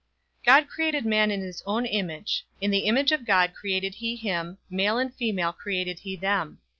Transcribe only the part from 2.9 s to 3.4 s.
of